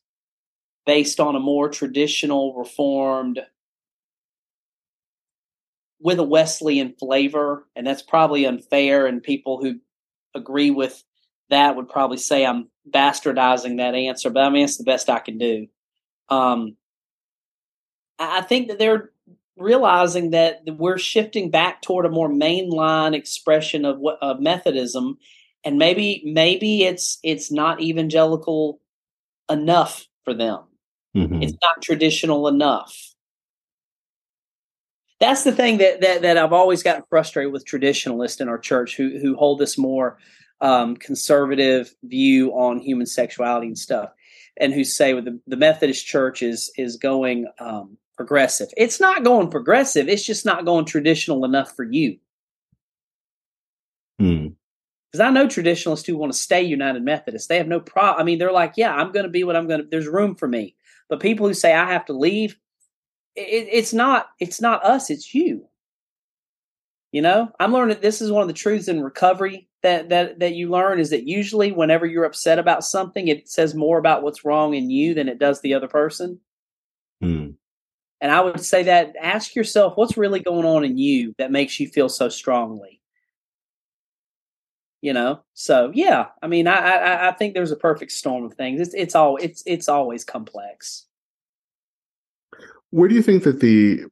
[0.85, 3.39] based on a more traditional reformed
[5.99, 9.75] with a wesleyan flavor and that's probably unfair and people who
[10.35, 11.03] agree with
[11.49, 15.19] that would probably say I'm bastardizing that answer, but I mean it's the best I
[15.19, 15.67] can do.
[16.29, 16.75] Um,
[18.19, 19.11] I think that they're
[19.57, 25.17] realizing that we're shifting back toward a more mainline expression of what of Methodism,
[25.63, 28.79] and maybe maybe it's it's not evangelical
[29.49, 30.63] enough for them.
[31.15, 31.43] Mm-hmm.
[31.43, 33.15] It's not traditional enough.
[35.19, 38.95] That's the thing that, that that I've always gotten frustrated with traditionalists in our church
[38.95, 40.17] who who hold this more
[40.61, 44.11] um, conservative view on human sexuality and stuff,
[44.57, 48.67] and who say well, the, the Methodist Church is is going um, progressive.
[48.75, 50.09] It's not going progressive.
[50.09, 52.17] It's just not going traditional enough for you.
[54.17, 54.49] Because
[55.15, 55.21] hmm.
[55.21, 57.47] I know traditionalists who want to stay United Methodist.
[57.47, 58.21] They have no problem.
[58.21, 59.87] I mean, they're like, yeah, I'm going to be what I'm going to.
[59.89, 60.75] There's room for me.
[61.07, 62.57] But people who say I have to leave,
[63.37, 64.31] it, it's not.
[64.41, 65.09] It's not us.
[65.09, 65.65] It's you.
[67.13, 67.99] You know, I'm learning.
[68.01, 71.25] This is one of the truths in recovery that that that you learn is that
[71.25, 75.29] usually whenever you're upset about something, it says more about what's wrong in you than
[75.29, 76.41] it does the other person.
[77.21, 77.51] Hmm.
[78.21, 81.79] And I would say that ask yourself what's really going on in you that makes
[81.79, 83.01] you feel so strongly.
[85.01, 88.55] You know, so yeah, I mean, I I, I think there's a perfect storm of
[88.55, 88.81] things.
[88.81, 91.05] It's it's all it's it's always complex.
[92.89, 94.03] Where do you think that the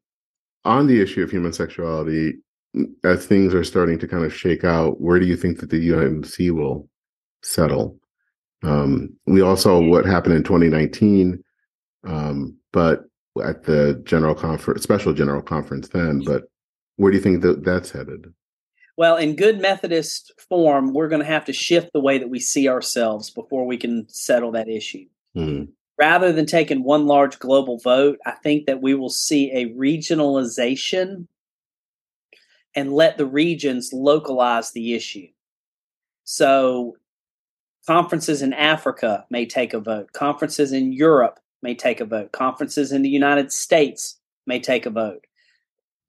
[0.64, 2.36] on the issue of human sexuality,
[3.04, 5.90] as things are starting to kind of shake out, where do you think that the
[5.90, 6.88] UMC will
[7.42, 8.00] settle?
[8.64, 11.44] Um, we all saw what happened in 2019,
[12.06, 13.06] um, but
[13.42, 16.22] at the general conference, special general conference then.
[16.26, 16.44] But
[16.98, 18.34] where do you think that that's headed?
[18.98, 22.40] Well, in good Methodist form, we're going to have to shift the way that we
[22.40, 25.06] see ourselves before we can settle that issue.
[25.36, 25.66] Hmm.
[26.00, 31.28] Rather than taking one large global vote, I think that we will see a regionalization
[32.76, 35.28] and let the regions localize the issue.
[36.24, 36.98] So,
[37.88, 42.32] conferences in Africa may take a vote, conferences in Europe may take a vote.
[42.32, 45.26] Conferences in the United States may take a vote.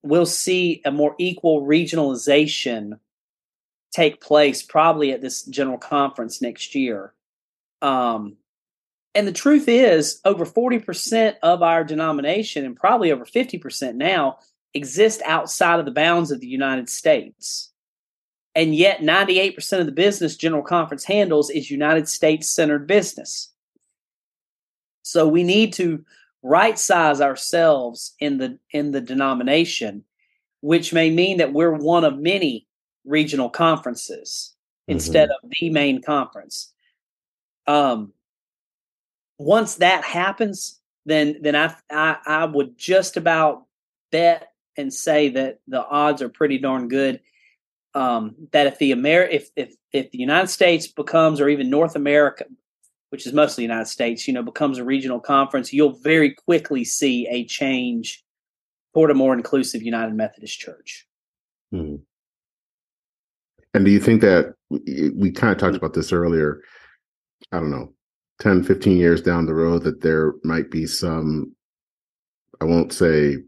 [0.03, 2.99] We'll see a more equal regionalization
[3.91, 7.15] take place probably at this general conference next year.
[7.83, 8.37] Um,
[9.15, 14.39] and the truth is, over 40% of our denomination, and probably over 50% now,
[14.75, 17.73] exist outside of the bounds of the United States.
[18.55, 23.53] And yet, 98% of the business General Conference handles is United States centered business.
[25.09, 26.05] So we need to
[26.43, 30.05] right size ourselves in the in the denomination,
[30.61, 32.67] which may mean that we're one of many
[33.05, 34.93] regional conferences mm-hmm.
[34.93, 36.73] instead of the main conference.
[37.67, 38.13] Um,
[39.39, 43.65] once that happens, then then I, I I would just about
[44.13, 47.21] bet and say that the odds are pretty darn good
[47.95, 51.97] um, that if the Amer- if if if the United States becomes or even North
[51.97, 52.45] America
[53.11, 56.85] which is mostly the United States, you know, becomes a regional conference, you'll very quickly
[56.85, 58.23] see a change
[58.95, 61.07] toward a more inclusive United Methodist Church.
[61.71, 61.97] Hmm.
[63.75, 66.63] And do you think that we, kind of talked about this earlier?
[67.53, 67.93] I don't know,
[68.41, 71.55] 10, 15 years down the road, that there might be some,
[72.61, 73.39] I won't say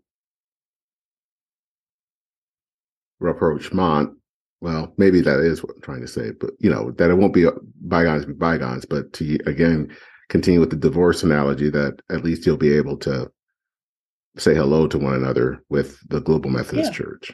[3.18, 4.16] rapprochement,
[4.60, 7.32] well, maybe that is what I'm trying to say, but you know that it won't
[7.32, 7.46] be
[7.82, 8.84] bygones be bygones.
[8.84, 9.94] But to again
[10.28, 13.30] continue with the divorce analogy, that at least you'll be able to
[14.36, 16.98] say hello to one another with the Global Methodist yeah.
[16.98, 17.32] Church.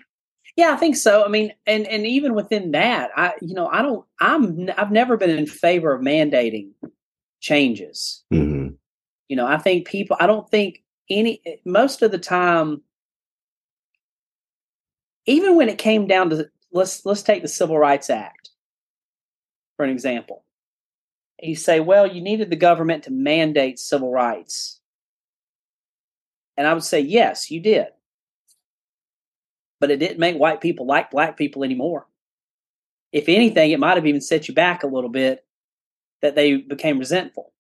[0.57, 1.25] Yeah, I think so.
[1.25, 5.17] I mean, and and even within that, I you know I don't I'm I've never
[5.17, 6.71] been in favor of mandating
[7.41, 8.25] changes.
[8.33, 8.75] Mm-hmm.
[9.29, 10.17] You know, I think people.
[10.21, 12.83] I don't think any most of the time
[15.27, 18.51] even when it came down to let's let's take the Civil Rights Act
[19.77, 20.45] for an example.
[21.41, 24.81] You say, well, you needed the government to mandate civil rights.
[26.57, 27.89] And I would say, yes, you did.
[29.79, 32.07] But it didn't make white people like black people anymore.
[33.13, 35.45] If anything, it might have even set you back a little bit
[36.23, 37.53] that they became resentful.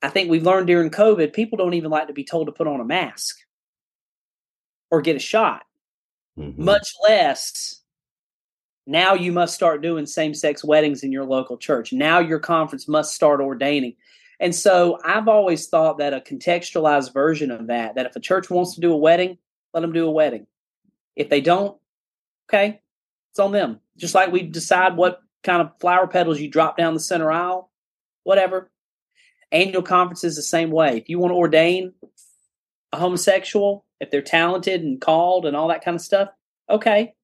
[0.00, 2.66] I think we've learned during COVID, people don't even like to be told to put
[2.66, 3.36] on a mask
[4.90, 5.64] or get a shot
[6.38, 6.64] mm-hmm.
[6.64, 7.82] much less
[8.86, 11.92] now you must start doing same sex weddings in your local church.
[11.92, 13.94] Now your conference must start ordaining.
[14.40, 18.50] And so I've always thought that a contextualized version of that, that if a church
[18.50, 19.38] wants to do a wedding,
[19.72, 20.46] let them do a wedding.
[21.14, 21.78] If they don't,
[22.48, 22.80] okay,
[23.30, 23.78] it's on them.
[23.96, 27.70] Just like we decide what kind of flower petals you drop down the center aisle,
[28.24, 28.70] whatever.
[29.52, 30.96] Annual conference is the same way.
[30.96, 31.92] If you want to ordain
[32.90, 36.28] a homosexual, if they're talented and called and all that kind of stuff,
[36.68, 37.14] okay.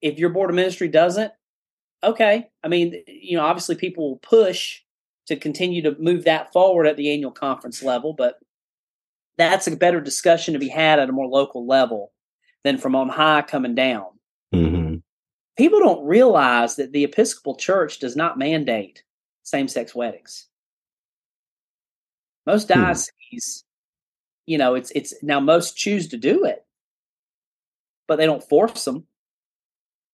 [0.00, 1.30] If your board of ministry doesn't,
[2.02, 2.48] okay.
[2.62, 4.80] I mean, you know, obviously people will push
[5.26, 8.38] to continue to move that forward at the annual conference level, but
[9.36, 12.12] that's a better discussion to be had at a more local level
[12.62, 14.06] than from on high coming down.
[14.54, 14.96] Mm-hmm.
[15.58, 19.02] People don't realize that the Episcopal Church does not mandate
[19.42, 20.48] same sex weddings.
[22.46, 22.80] Most hmm.
[22.80, 23.63] dioceses,
[24.46, 26.64] you know, it's it's now most choose to do it,
[28.06, 29.06] but they don't force them.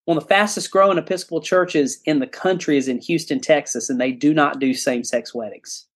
[0.05, 4.01] One of the fastest growing Episcopal churches in the country is in Houston, Texas, and
[4.01, 5.87] they do not do same sex weddings.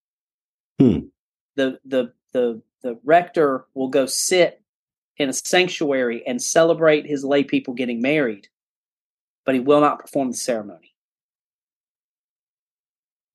[0.79, 1.07] Hmm.
[1.57, 4.61] The the the the rector will go sit
[5.17, 8.49] in a sanctuary and celebrate his lay people getting married,
[9.47, 10.95] but he will not perform the ceremony.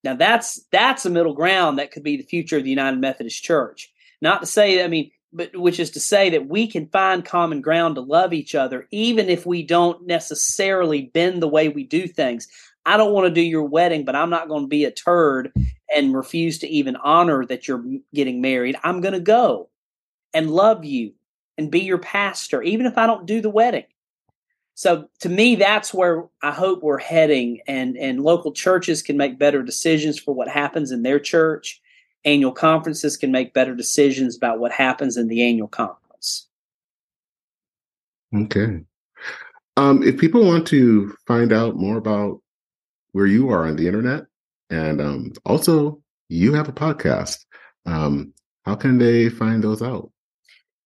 [0.03, 3.43] Now that's that's a middle ground that could be the future of the United Methodist
[3.43, 3.91] Church.
[4.21, 7.61] Not to say, I mean, but which is to say that we can find common
[7.61, 12.07] ground to love each other, even if we don't necessarily bend the way we do
[12.07, 12.47] things.
[12.85, 15.51] I don't want to do your wedding, but I'm not going to be a turd
[15.95, 18.75] and refuse to even honor that you're getting married.
[18.83, 19.69] I'm going to go
[20.33, 21.13] and love you
[21.57, 23.85] and be your pastor, even if I don't do the wedding.
[24.73, 29.37] So to me, that's where I hope we're heading, and and local churches can make
[29.37, 31.81] better decisions for what happens in their church.
[32.25, 36.47] Annual conferences can make better decisions about what happens in the annual conference.
[38.35, 38.81] Okay.
[39.77, 42.41] Um, if people want to find out more about
[43.13, 44.25] where you are on the internet,
[44.69, 47.45] and um, also you have a podcast,
[47.85, 48.33] um,
[48.65, 50.11] how can they find those out?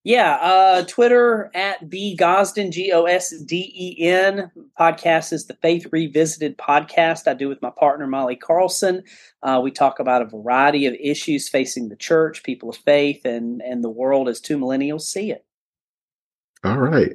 [0.05, 4.51] Yeah, uh, Twitter at B Gosden, G O S D E N.
[4.77, 9.03] Podcast is the Faith Revisited podcast I do with my partner, Molly Carlson.
[9.43, 13.61] Uh, we talk about a variety of issues facing the church, people of faith, and,
[13.61, 15.45] and the world as two millennials see it.
[16.65, 17.13] All right.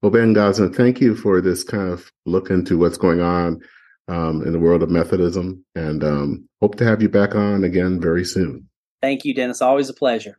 [0.00, 3.60] Well, Ben Gosden, thank you for this kind of look into what's going on
[4.08, 8.00] um, in the world of Methodism, and um, hope to have you back on again
[8.00, 8.66] very soon.
[9.02, 9.60] Thank you, Dennis.
[9.60, 10.38] Always a pleasure.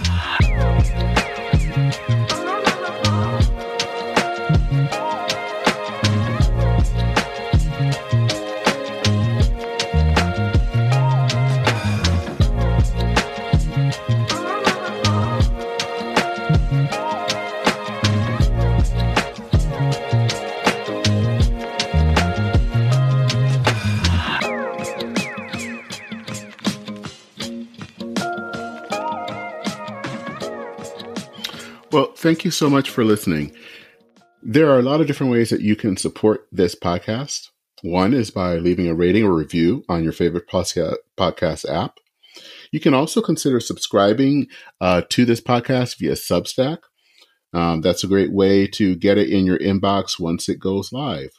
[32.21, 33.51] Thank you so much for listening.
[34.43, 37.49] There are a lot of different ways that you can support this podcast.
[37.81, 41.97] One is by leaving a rating or review on your favorite podcast app.
[42.71, 44.49] You can also consider subscribing
[44.79, 46.77] uh, to this podcast via Substack.
[47.53, 51.31] Um, that's a great way to get it in your inbox once it goes live.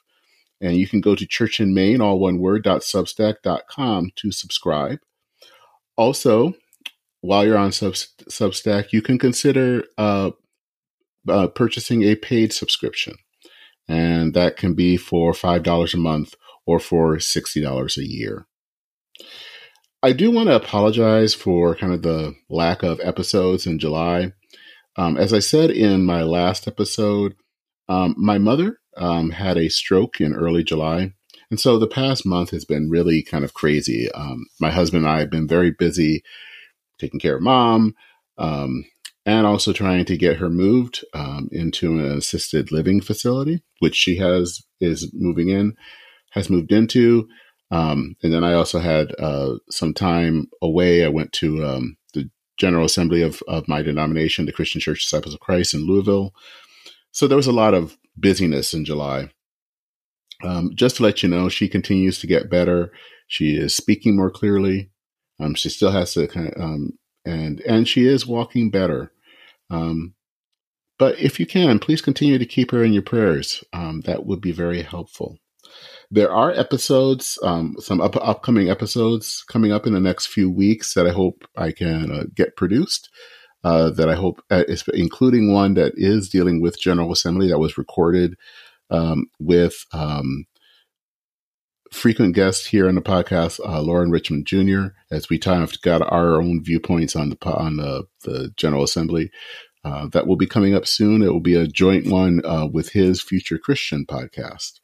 [0.60, 4.98] And you can go to Church and Main, all one word, substack.com to subscribe.
[5.96, 6.54] Also,
[7.20, 10.32] while you're on Sub- Substack, you can consider uh,
[11.28, 13.14] uh, purchasing a paid subscription.
[13.88, 16.34] And that can be for $5 a month
[16.66, 18.46] or for $60 a year.
[20.02, 24.32] I do want to apologize for kind of the lack of episodes in July.
[24.96, 27.34] Um, as I said in my last episode,
[27.88, 31.12] um, my mother um, had a stroke in early July.
[31.50, 34.10] And so the past month has been really kind of crazy.
[34.12, 36.22] Um, my husband and I have been very busy
[36.98, 37.94] taking care of mom,
[38.38, 38.84] um,
[39.24, 44.16] and also trying to get her moved um, into an assisted living facility, which she
[44.16, 45.74] has is moving in,
[46.30, 47.28] has moved into.
[47.70, 51.04] Um, and then I also had uh, some time away.
[51.04, 55.34] I went to um, the General Assembly of, of my denomination, the Christian Church Disciples
[55.34, 56.34] of Christ in Louisville.
[57.12, 59.30] So there was a lot of busyness in July.
[60.44, 62.92] Um, just to let you know, she continues to get better.
[63.28, 64.90] She is speaking more clearly.
[65.40, 69.12] Um, she still has to kind of, um, and and she is walking better.
[69.70, 70.14] Um,
[70.98, 73.64] but if you can, please continue to keep her in your prayers.
[73.72, 75.38] Um, that would be very helpful.
[76.10, 80.94] There are episodes, um, some up- upcoming episodes coming up in the next few weeks
[80.94, 83.08] that I hope I can uh, get produced.
[83.64, 87.78] Uh, that I hope, uh, including one that is dealing with General Assembly that was
[87.78, 88.34] recorded
[88.90, 90.46] um, with um,
[91.92, 96.02] frequent guest here on the podcast, uh, Lauren Richmond Jr., as we kind of got
[96.02, 99.30] our own viewpoints on the on the, the General Assembly.
[99.84, 101.22] Uh, that will be coming up soon.
[101.22, 104.80] It will be a joint one uh, with his Future Christian podcast.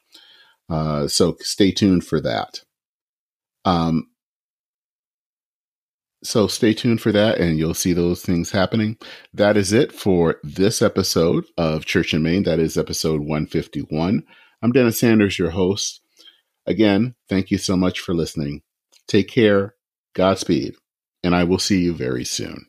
[0.68, 2.62] Uh, so stay tuned for that.
[3.64, 4.08] Um,
[6.24, 8.96] so stay tuned for that, and you'll see those things happening.
[9.32, 12.42] That is it for this episode of Church and Main.
[12.42, 14.24] That is episode 151.
[14.60, 16.00] I'm Dennis Sanders, your host.
[16.68, 18.60] Again, thank you so much for listening.
[19.08, 19.74] Take care,
[20.14, 20.74] Godspeed,
[21.24, 22.66] and I will see you very soon.